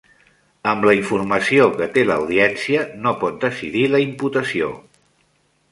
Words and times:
Amb 0.69 0.87
la 0.89 0.95
informació 0.99 1.67
que 1.75 1.89
té 1.97 2.07
l'Audiència 2.07 2.85
no 3.05 3.15
pot 3.25 3.39
decidir 3.47 3.87
la 3.97 4.05
imputació 4.09 4.77